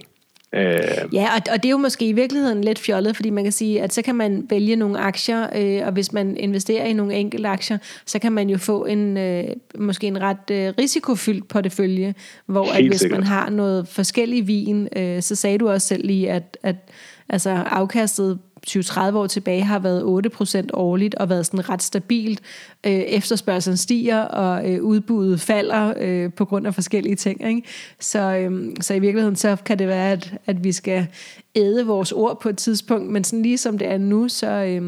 [0.55, 0.79] Øh.
[1.13, 3.83] Ja, og, og det er jo måske i virkeligheden lidt fjollet, fordi man kan sige,
[3.83, 7.49] at så kan man vælge nogle aktier, øh, og hvis man investerer i nogle enkelte
[7.49, 9.45] aktier, så kan man jo få en øh,
[9.79, 12.15] måske en ret øh, risikofyldt portefølje,
[12.47, 13.21] hvor at hvis sikkert.
[13.21, 16.77] man har noget forskellig vin, øh, så sagde du også selv lige, at, at
[17.29, 22.41] altså afkastet 20-30 år tilbage har været 8% årligt og været sådan ret stabilt.
[22.87, 27.49] Øh, efterspørgselen stiger, og øh, udbuddet falder øh, på grund af forskellige ting.
[27.49, 27.63] Ikke?
[28.01, 31.07] Så, øh, så i virkeligheden så kan det være, at, at vi skal
[31.55, 34.47] æde vores ord på et tidspunkt, men sådan lige som det er nu, så...
[34.47, 34.83] Øh,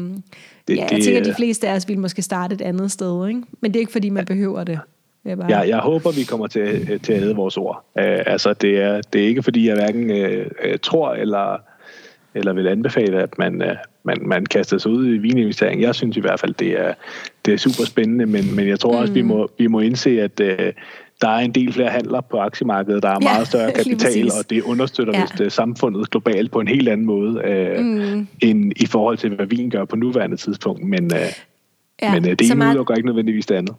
[0.67, 3.27] det, ja, jeg tænker, at de fleste af os vil måske starte et andet sted,
[3.27, 3.41] ikke?
[3.61, 4.79] men det er ikke fordi, man behøver det.
[5.25, 5.47] Jeg, bare...
[5.49, 7.85] jeg, jeg håber, vi kommer til, til at æde vores ord.
[7.95, 11.61] Uh, altså, det er, det er ikke fordi, jeg hverken uh, tror eller
[12.35, 15.81] eller vil anbefale, at man, øh, man, man kaster sig ud i vininvestering.
[15.81, 16.93] Jeg synes i hvert fald, det er,
[17.45, 18.97] det er super spændende, men, men jeg tror mm.
[18.97, 20.47] også, vi må, vi må indse, at uh,
[21.21, 24.49] der er en del flere handler på aktiemarkedet, der er ja, meget større kapital, og
[24.49, 25.21] det understøtter ja.
[25.21, 28.27] vist uh, samfundet globalt på en helt anden måde, uh, mm.
[28.41, 30.83] end i forhold til, hvad vin gør på nuværende tidspunkt.
[30.83, 31.19] Men, uh,
[32.01, 33.75] ja, men uh, det ene udelukker ikke nødvendigvis det andet.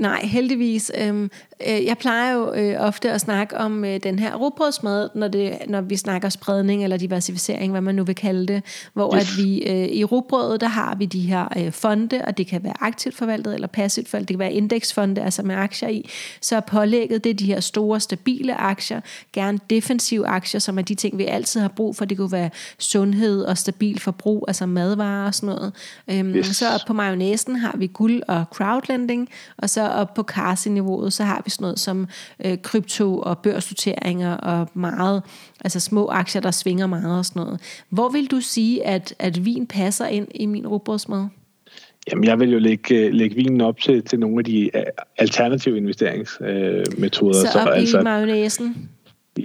[0.00, 0.92] Nej, heldigvis.
[0.98, 1.30] Øhm,
[1.68, 5.58] øh, jeg plejer jo øh, ofte at snakke om øh, den her rugbrødsmad, når, det,
[5.68, 8.62] når vi snakker spredning eller diversificering, hvad man nu vil kalde det.
[8.92, 9.22] Hvor yes.
[9.22, 12.64] at vi øh, i rugbrødet, der har vi de her øh, fonde, og det kan
[12.64, 14.28] være aktivt forvaltet eller passivt forvaltet.
[14.28, 16.10] Det kan være indeksfonde, altså med aktier i.
[16.40, 19.00] Så pålægget, det er de her store, stabile aktier.
[19.32, 22.04] Gerne defensive aktier, som er de ting, vi altid har brug for.
[22.04, 25.72] Det kunne være sundhed og stabil forbrug, altså madvarer og sådan noget.
[26.10, 26.46] Øhm, yes.
[26.46, 31.42] Så på mayonnaisen har vi guld og crowdlending, og så op på Carsi-niveauet, så har
[31.44, 32.08] vi sådan noget som
[32.44, 35.22] øh, krypto og børsnoteringer og meget,
[35.60, 37.60] altså små aktier, der svinger meget og sådan noget.
[37.88, 41.26] Hvor vil du sige, at, at vin passer ind i min rugbrødsmad?
[42.10, 44.82] Jamen, jeg vil jo lægge, øh, lægge vinen op til, til nogle af de øh,
[45.18, 47.40] alternative investeringsmetoder.
[47.42, 48.74] Øh, så op så, i altså?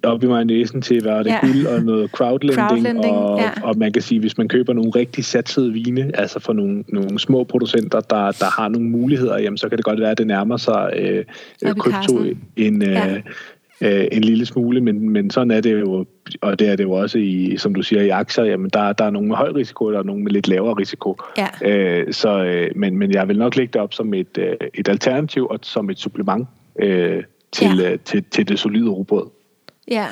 [0.04, 1.40] Op i mayonnaisen til, hvad det, ja.
[1.42, 3.52] guld og noget crowdlending, crowdlending og, ja.
[3.64, 7.20] og man kan sige, hvis man køber nogle rigtig satsede vine, altså for nogle, nogle
[7.20, 10.28] små producenter, der, der har nogle muligheder, jamen så kan det godt være, at det
[10.28, 11.26] nærmer sig øh,
[11.76, 12.24] krypto
[12.56, 13.16] en, ja.
[13.82, 16.06] øh, en lille smule, men, men sådan er det jo,
[16.42, 19.06] og det er det jo også i, som du siger, i aktier, jamen der, der
[19.06, 21.18] er nogle med høj risiko, og der er nogle med lidt lavere risiko.
[21.38, 21.70] Ja.
[21.72, 24.90] Øh, så, øh, men, men jeg vil nok lægge det op som et, øh, et
[24.90, 26.48] alternativ og som et supplement
[26.82, 27.92] øh, til, ja.
[27.92, 29.35] øh, til, til det solide rugbrød.
[29.88, 30.08] Ja,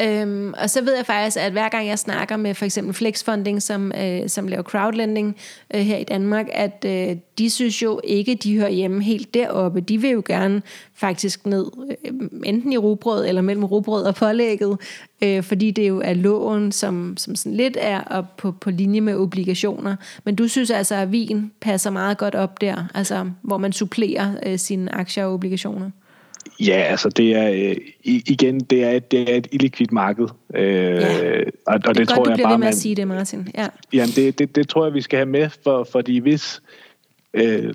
[0.00, 3.62] øhm, og så ved jeg faktisk, at hver gang jeg snakker med for eksempel Flexfunding,
[3.62, 5.36] som, øh, som laver crowdlending
[5.74, 9.80] øh, her i Danmark, at øh, de synes jo ikke, de hører hjemme helt deroppe.
[9.80, 10.62] De vil jo gerne
[10.94, 11.66] faktisk ned,
[12.04, 12.12] øh,
[12.44, 14.78] enten i rugbrød eller mellem rugbrød og pålægget,
[15.22, 19.00] øh, fordi det jo er lån, som, som sådan lidt er op på, på linje
[19.00, 19.96] med obligationer.
[20.24, 24.32] Men du synes altså, at vin passer meget godt op der, altså hvor man supplerer
[24.46, 25.90] øh, sine aktier og obligationer?
[26.60, 30.28] Ja, altså det er øh, igen, det er, det er et illikvidt marked.
[30.54, 31.38] Øh, ja.
[31.66, 33.08] og, og det, det tror godt, jeg du bliver bare, ved med at sige det,
[33.08, 33.48] Martin.
[33.54, 33.66] Ja.
[33.92, 36.62] Jamen, det, det, det tror jeg, vi skal have med, for, fordi hvis,
[37.34, 37.74] øh,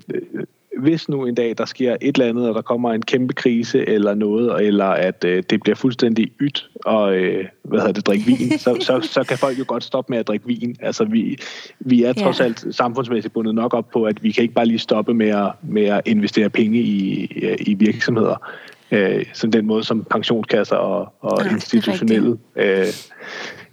[0.78, 3.88] hvis nu en dag der sker et eller andet, og der kommer en kæmpe krise
[3.88, 8.26] eller noget, eller at øh, det bliver fuldstændig ydt og øh, hvad hedder det, drikke
[8.26, 10.76] vin, så, så, så kan folk jo godt stoppe med at drikke vin.
[10.80, 11.38] Altså vi,
[11.80, 12.44] vi er trods ja.
[12.44, 15.52] alt samfundsmæssigt bundet nok op på, at vi kan ikke bare lige stoppe med at,
[15.62, 17.24] med at investere penge i,
[17.60, 18.50] i virksomheder.
[18.92, 22.86] Øh, som den måde, som pensionskasser og, og ja, institutionelle øh,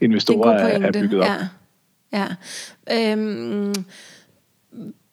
[0.02, 1.28] investorer er, er bygget op.
[2.14, 2.28] Ja.
[2.90, 3.12] ja.
[3.12, 3.74] Øhm,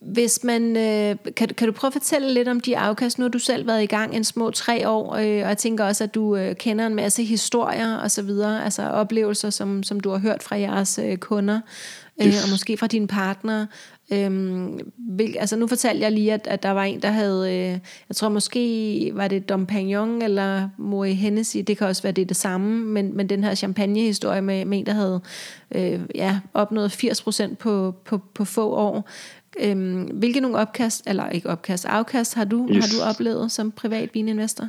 [0.04, 3.18] hvis man, øh, kan, kan du prøve at fortælle lidt om de afkast?
[3.18, 5.84] Nu har du selv været i gang en små tre år, øh, og jeg tænker
[5.84, 10.00] også, at du øh, kender en masse historier og så videre, altså oplevelser, som, som
[10.00, 11.60] du har hørt fra jeres øh, kunder,
[12.20, 12.44] øh, yes.
[12.44, 13.66] og måske fra dine partnere.
[14.12, 17.78] Øhm, hvil, altså nu fortalte jeg lige, at, at der var en, der havde, øh,
[18.08, 22.28] jeg tror måske, var det Dom Pignon eller Moe Hennessy, det kan også være det,
[22.28, 25.20] det samme, men, men den her champagnehistorie med, med en, der havde
[25.74, 29.08] øh, ja, opnået 80% på, på, på få år.
[29.60, 32.84] Øhm, hvilke nogle opkast, eller ikke opkast, afkast har du, yes.
[32.84, 34.68] har du oplevet som privat vininvestor?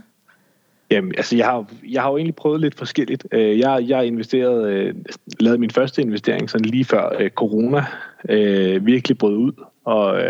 [0.91, 3.27] Jamen, altså jeg har, jeg har jo egentlig prøvet lidt forskelligt.
[3.31, 4.95] Øh, jeg, jeg investeret, øh,
[5.39, 7.85] lavede min første investering sådan lige før øh, corona
[8.29, 9.51] øh, virkelig brød ud,
[9.85, 10.21] og,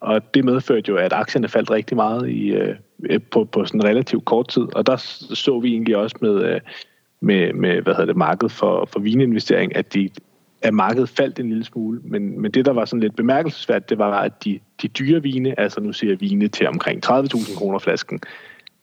[0.00, 2.56] og det medførte jo, at aktierne faldt rigtig meget i,
[3.30, 4.96] på, på sådan relativt kort tid, og der
[5.34, 6.60] så vi egentlig også med,
[7.20, 10.08] med, med hvad hedder det, markedet for, for vininvestering, at de
[10.64, 13.98] at markedet faldt en lille smule, men, men det, der var sådan lidt bemærkelsesværdigt, det
[13.98, 17.78] var, at de, de dyre vine, altså nu siger jeg vine til omkring 30.000 kroner
[17.78, 18.20] flasken,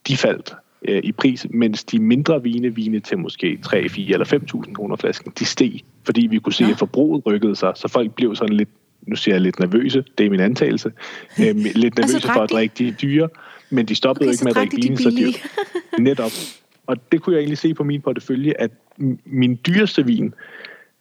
[0.07, 0.53] de faldt
[0.87, 4.95] øh, i pris, mens de mindre vine, vine til måske 3, 4 eller 5.000 kroner
[4.95, 6.71] flasken, de steg, fordi vi kunne se, ja.
[6.71, 8.69] at forbruget rykkede sig, så folk blev sådan lidt,
[9.07, 10.91] nu siger jeg lidt nervøse, det er min antagelse,
[11.39, 13.29] øh, lidt nervøse altså, for at drikke de dyre,
[13.69, 15.43] men de stoppede okay, ikke med at drikke vine så dyrt.
[16.07, 16.31] Netop.
[16.87, 18.71] Og det kunne jeg egentlig se på min portefølje, at
[19.25, 20.33] min dyreste vin,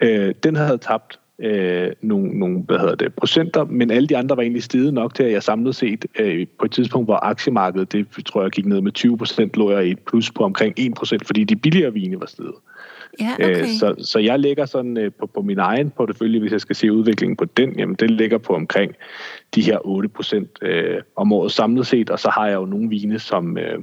[0.00, 4.36] øh, den havde tabt øh, nogle, nogle hvad hedder det, procenter, men alle de andre
[4.36, 7.92] var egentlig steget nok til, at jeg samlet set øh, på et tidspunkt, hvor aktiemarkedet,
[7.92, 10.74] det tror jeg gik ned med 20 procent, lå jeg i et plus på omkring
[10.76, 12.54] 1 procent, fordi de billigere vine var steget.
[13.20, 13.62] Ja, okay.
[13.62, 16.76] øh, så, så jeg lægger sådan øh, på, på min egen portefølje, hvis jeg skal
[16.76, 18.92] se udviklingen på den, jamen den ligger på omkring
[19.54, 22.88] de her 8 procent øh, om året samlet set, og så har jeg jo nogle
[22.88, 23.78] vine, som, øh,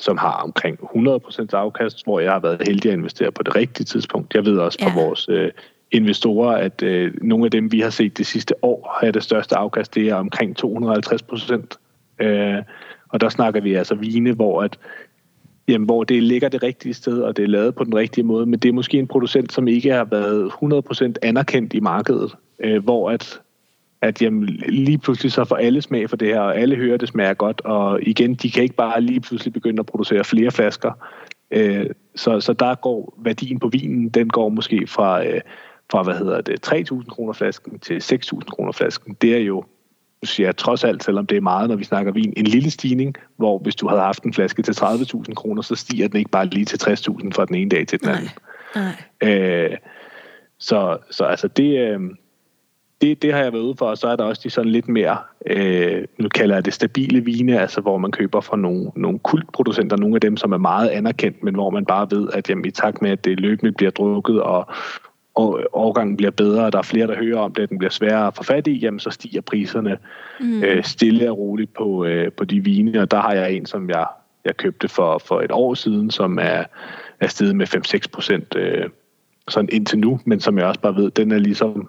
[0.00, 3.56] som har omkring 100 procent afkast, hvor jeg har været heldig at investere på det
[3.56, 4.34] rigtige tidspunkt.
[4.34, 5.04] Jeg ved også fra ja.
[5.04, 5.50] vores øh,
[5.90, 9.56] investorer, at øh, nogle af dem, vi har set det sidste år, har det største
[9.56, 11.78] afkast, det er omkring 250 procent.
[12.18, 12.58] Øh,
[13.08, 14.78] og der snakker vi altså vine, hvor at
[15.68, 18.46] jamen, hvor det ligger det rigtige sted, og det er lavet på den rigtige måde,
[18.46, 22.34] men det er måske en producent, som ikke har været 100% anerkendt i markedet,
[22.64, 23.40] øh, hvor at,
[24.02, 27.00] at jamen, lige pludselig så får alle smag for det her, og alle hører, at
[27.00, 30.50] det smager godt, og igen, de kan ikke bare lige pludselig begynde at producere flere
[30.50, 30.92] flasker.
[31.50, 31.86] Øh,
[32.16, 35.26] så, så der går værdien på vinen, den går måske fra...
[35.26, 35.40] Øh,
[35.90, 39.64] fra, hvad hedder det, 3.000 kroner flasken til 6.000 kroner flasken, det er jo,
[40.24, 43.58] siger trods alt, selvom det er meget, når vi snakker vin, en lille stigning, hvor
[43.58, 46.64] hvis du havde haft en flaske til 30.000 kroner, så stiger den ikke bare lige
[46.64, 48.28] til 60.000 fra den ene dag til den anden.
[48.74, 48.92] Nej.
[49.22, 49.34] Nej.
[49.34, 49.76] Øh,
[50.58, 52.00] så, så altså det, øh,
[53.00, 54.88] det, det har jeg været ude for, og så er der også de sådan lidt
[54.88, 59.18] mere, øh, nu kalder jeg det stabile vine, altså hvor man køber fra nogle, nogle
[59.18, 62.64] kultproducenter, nogle af dem, som er meget anerkendt, men hvor man bare ved, at jamen,
[62.64, 64.68] i takt med, at det løbende bliver drukket, og,
[65.34, 67.90] og årgangen bliver bedre, og der er flere, der hører om det, at den bliver
[67.90, 69.98] sværere at få fat i, jamen så stiger priserne
[70.40, 70.62] mm.
[70.62, 73.90] øh, stille og roligt på, øh, på de vine, og der har jeg en, som
[73.90, 74.06] jeg,
[74.44, 76.64] jeg købte for, for et år siden, som er,
[77.20, 78.88] er steget med 5-6 procent øh,
[79.48, 81.88] sådan indtil nu, men som jeg også bare ved, den er ligesom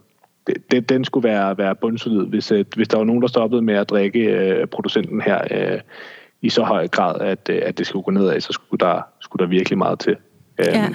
[0.71, 3.73] den, den skulle være, være bundsolid, hvis, øh, hvis der var nogen, der stoppede med
[3.73, 5.79] at drikke øh, producenten her øh,
[6.41, 9.43] i så høj grad, at, øh, at det skulle gå nedad, så skulle der, skulle
[9.43, 10.15] der virkelig meget til.
[10.59, 10.89] Øh, ja.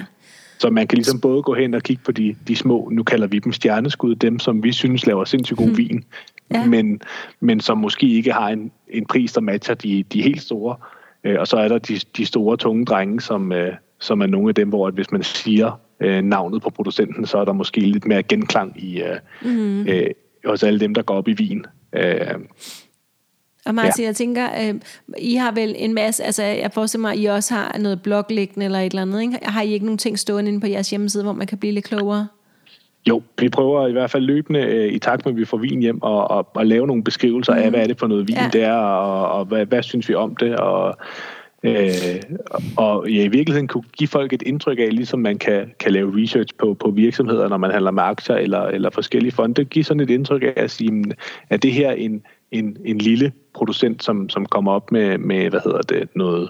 [0.59, 3.27] Så man kan ligesom både gå hen og kigge på de, de små, nu kalder
[3.27, 5.77] vi dem stjerneskud, dem som vi synes laver sindssygt god mm.
[5.77, 6.03] vin,
[6.51, 6.65] ja.
[6.65, 7.01] men,
[7.39, 10.75] men som måske ikke har en, en pris, der matcher de, de helt store.
[11.23, 14.49] Øh, og så er der de, de store, tunge drenge, som, øh, som er nogle
[14.49, 17.79] af dem, hvor at hvis man siger øh, navnet på producenten, så er der måske
[17.79, 19.87] lidt mere genklang i, øh, mm.
[19.87, 20.07] øh,
[20.45, 21.65] hos alle dem, der går op i vin.
[21.93, 22.35] Øh,
[23.65, 24.07] Og Martin, ja.
[24.07, 24.75] jeg tænker, øh,
[25.17, 28.25] I har vel en masse, altså jeg forestiller mig, at I også har noget blog
[28.29, 29.39] liggende eller et eller andet, ikke?
[29.41, 31.85] Har I ikke nogen ting stående inde på jeres hjemmeside, hvor man kan blive lidt
[31.85, 32.27] klogere?
[33.07, 35.79] Jo, vi prøver i hvert fald løbende øh, i takt med, at vi får vin
[35.79, 37.59] hjem, og, og, og lave nogle beskrivelser mm.
[37.59, 38.49] af, hvad er det for noget vin ja.
[38.53, 40.97] det er, og, og hvad, hvad synes vi om det, og,
[41.67, 42.37] øh,
[42.77, 46.21] og ja, i virkeligheden kunne give folk et indtryk af, ligesom man kan, kan lave
[46.21, 49.99] research på, på virksomheder, når man handler med aktier eller, eller forskellige fonde, give sådan
[49.99, 51.03] et indtryk af at sige,
[51.49, 55.59] at det her en, en, en lille producent, som, som kommer op med, med hvad
[55.63, 56.49] hedder det, noget,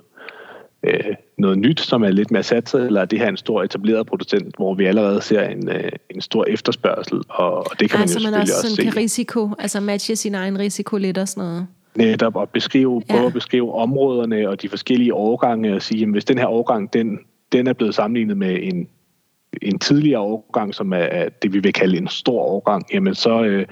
[0.84, 4.08] øh, noget nyt, som er lidt mere satset, eller er det her en stor etableret
[4.08, 8.19] producent, hvor vi allerede ser en, øh, en stor efterspørgsel, og, og det kan altså,
[8.19, 8.84] man jo man selvfølgelig også, også se.
[8.84, 11.67] kan risiko, altså matche sin egen risiko lidt og sådan noget.
[11.98, 13.14] Netop at beskrive, ja.
[13.14, 16.94] prøve at beskrive områderne og de forskellige årgange, og sige, at hvis den her årgang,
[16.94, 17.20] den,
[17.52, 18.88] den er blevet sammenlignet med en,
[19.62, 23.66] en tidligere årgang, som er det, vi vil kalde en stor årgang, jamen så, øh,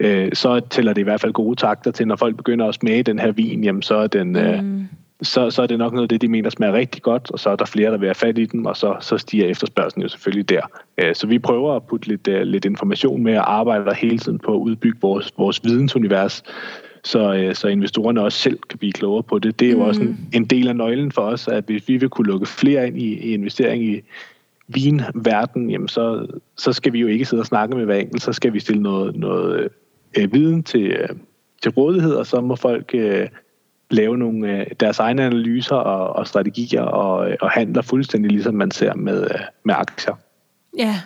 [0.00, 3.02] øh, så tæller det i hvert fald gode takter til, når folk begynder at smage
[3.02, 4.36] den her vin, jamen så er den...
[4.36, 4.86] Øh, mm
[5.22, 7.50] så, så er det nok noget af det, de mener smager rigtig godt, og så
[7.50, 10.08] er der flere, der vil have fat i den, og så, så stiger efterspørgselen jo
[10.08, 10.60] selvfølgelig der.
[10.98, 14.38] Øh, så vi prøver at putte lidt, øh, lidt information med og arbejder hele tiden
[14.38, 16.42] på at udbygge vores, vores vidensunivers,
[17.04, 19.60] så, øh, så investorerne også selv kan blive klogere på det.
[19.60, 19.84] Det er jo mm.
[19.84, 22.86] også en, en del af nøglen for os, at hvis vi vil kunne lukke flere
[22.86, 24.00] ind i, i investering i
[24.68, 28.32] vinverden, jamen så, så skal vi jo ikke sidde og snakke med hver enkelt, så
[28.32, 29.68] skal vi stille noget, noget
[30.18, 31.08] øh, viden til, øh,
[31.62, 33.28] til rådighed, og så må folk øh,
[33.90, 38.70] lave nogle øh, deres egne analyser og, og strategier og, og handler fuldstændig ligesom man
[38.70, 40.14] ser med, øh, med aktier.
[40.78, 41.00] Ja,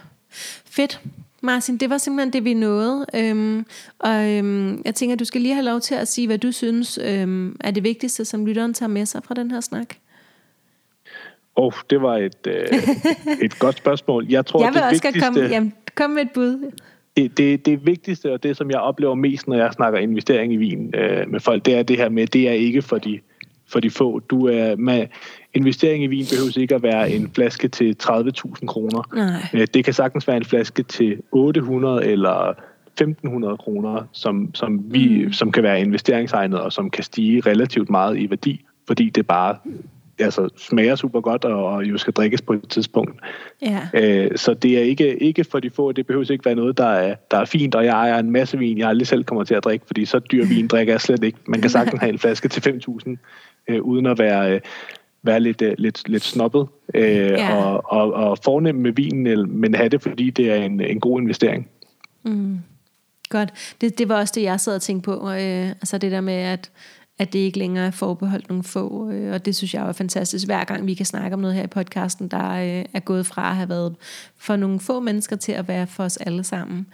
[0.66, 1.00] fedt.
[1.42, 3.06] Martin, det var simpelthen det, vi nåede.
[3.14, 3.66] Øhm,
[3.98, 6.52] og øhm, jeg tænker, at du skal lige have lov til at sige, hvad du
[6.52, 9.94] synes øhm, er det vigtigste, som lytteren tager med sig fra den her snak.
[11.56, 12.66] Åh, oh, det var et, øh,
[13.46, 14.26] et godt spørgsmål.
[14.28, 15.20] Jeg tror, jeg vil det også vigtigste...
[15.20, 16.72] komme, jamen, kom med et bud
[17.18, 20.56] det, det, det vigtigste, og det som jeg oplever mest, når jeg snakker investering i
[20.56, 23.20] vin øh, med folk, det er det her med, det er ikke for de,
[23.68, 24.18] for de få.
[24.18, 25.06] Du er med,
[25.54, 29.08] investering i vin behøver ikke at være en flaske til 30.000 kroner.
[29.54, 32.52] Øh, det kan sagtens være en flaske til 800 eller
[33.02, 35.32] 1.500 kroner, som, som, vi, mm.
[35.32, 39.56] som kan være investeringsegnet, og som kan stige relativt meget i værdi, fordi det bare
[40.18, 43.20] altså, smager super godt, og, og jo skal drikkes på et tidspunkt.
[43.62, 43.88] Ja.
[43.94, 46.86] Øh, så det er ikke, ikke for de få, det behøver ikke være noget, der
[46.86, 49.54] er, der er fint, og jeg ejer en masse vin, jeg aldrig selv kommer til
[49.54, 51.38] at drikke, fordi så dyr vin drikker jeg slet ikke.
[51.46, 53.16] Man kan sagtens have en flaske til 5.000,
[53.68, 54.54] øh, uden at være...
[54.54, 54.60] Øh,
[55.22, 57.64] være lidt, øh, lidt, lidt snobbet øh, ja.
[57.64, 61.20] og, og, og fornem med vinen, men have det, fordi det er en, en god
[61.20, 61.68] investering.
[62.22, 62.58] Mm.
[63.28, 63.74] Godt.
[63.80, 65.30] Det, det var også det, jeg sad og tænkte på.
[65.30, 66.70] Øh, altså det der med, at
[67.18, 70.46] at det ikke længere er forbeholdt nogle få, øh, og det synes jeg er fantastisk.
[70.46, 73.50] Hver gang vi kan snakke om noget her i podcasten, der øh, er gået fra
[73.50, 73.96] at have været
[74.36, 76.86] for nogle få mennesker til at være for os alle sammen.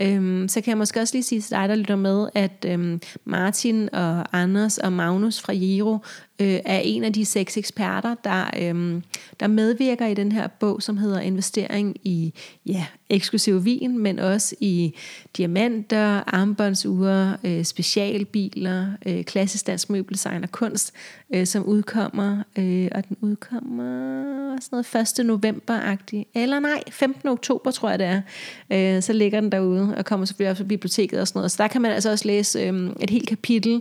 [0.00, 3.00] Øhm, så kan jeg måske også lige sige til dig, der lytter med, at øhm,
[3.24, 5.98] Martin og Anders og Magnus fra Jero
[6.40, 9.02] øh, er en af de seks eksperter, der, øhm,
[9.40, 12.32] der medvirker i den her bog, som hedder Investering i
[12.66, 14.94] ja, eksklusiv vin, men også i
[15.36, 20.92] diamanter, armbåndsure, øh, specialbiler, øh, klassisk dansk møbeldesign og kunst,
[21.34, 25.26] øh, som udkommer, øh, og den udkommer sådan noget 1.
[25.26, 27.28] november-agtigt, eller nej, 15.
[27.28, 28.22] oktober tror jeg det er,
[28.70, 31.50] øh, så ligger den derude og kommer selvfølgelig også på biblioteket og sådan noget.
[31.50, 33.74] Så der kan man altså også læse øh, et helt kapitel,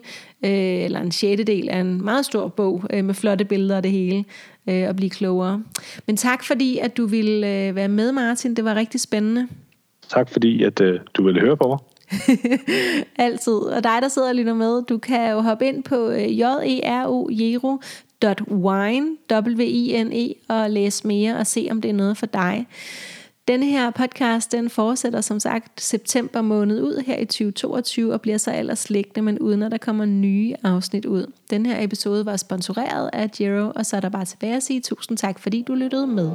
[0.46, 0.52] øh,
[0.84, 1.10] eller en
[1.48, 4.26] del af en meget stor bog øh, med flotte billeder og det hele,
[4.70, 5.64] øh, og blive klogere.
[6.08, 8.56] Men tak fordi, at du ville øh, være med, Martin.
[8.56, 9.48] Det var rigtig spændende.
[10.10, 11.78] Tak fordi, at øh, du ville høre på mig.
[13.28, 13.54] Altid.
[13.54, 17.30] Og dig, der sidder og lytter med, du kan jo hoppe ind på øh, jero,
[17.32, 17.80] jero
[18.52, 22.68] wine, W-I-N-E, og læse mere og se, om det er noget for dig.
[23.48, 28.38] Denne her podcast, den fortsætter som sagt september måned ud her i 2022 og bliver
[28.38, 31.32] så ellers liggende, men uden at der kommer nye afsnit ud.
[31.50, 34.82] Den her episode var sponsoreret af Jero, og så er der bare tilbage at sige
[34.82, 36.32] tusind tak, fordi du lyttede med.